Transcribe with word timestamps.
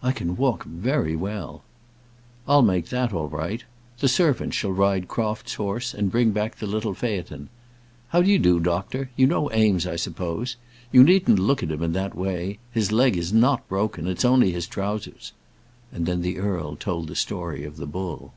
"I 0.00 0.12
can 0.12 0.36
walk 0.36 0.62
very 0.62 1.16
well." 1.16 1.64
"I'll 2.46 2.62
make 2.62 2.88
that 2.90 3.12
all 3.12 3.26
right. 3.28 3.64
The 3.98 4.06
servant 4.06 4.54
shall 4.54 4.70
ride 4.70 5.08
Crofts' 5.08 5.54
horse, 5.54 5.92
and 5.92 6.08
bring 6.08 6.30
back 6.30 6.54
the 6.58 6.68
little 6.68 6.94
phaeton. 6.94 7.48
How 8.10 8.22
d'you 8.22 8.38
do, 8.38 8.60
doctor? 8.60 9.10
You 9.16 9.26
know 9.26 9.52
Eames, 9.52 9.84
I 9.84 9.96
suppose? 9.96 10.54
You 10.92 11.02
needn't 11.02 11.40
look 11.40 11.64
at 11.64 11.72
him 11.72 11.82
in 11.82 11.94
that 11.94 12.14
way. 12.14 12.60
His 12.70 12.92
leg 12.92 13.16
is 13.16 13.32
not 13.32 13.66
broken; 13.68 14.06
it's 14.06 14.24
only 14.24 14.52
his 14.52 14.68
trowsers." 14.68 15.32
And 15.90 16.06
then 16.06 16.22
the 16.22 16.38
earl 16.38 16.76
told 16.76 17.08
the 17.08 17.16
story 17.16 17.64
of 17.64 17.76
the 17.76 17.86
bull. 17.86 18.34